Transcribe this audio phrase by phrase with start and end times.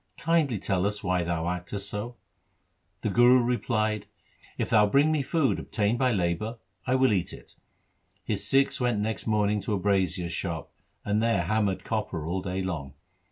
[0.17, 2.15] Kindly tell us why thou actest so.'
[3.03, 4.07] The Guru replied,'
[4.57, 7.53] If thou bring me food obtained by labour I will eat it.'
[8.23, 10.71] His Sikhs went next morning to a brazier's shop
[11.05, 12.95] and there hammered copper all day long.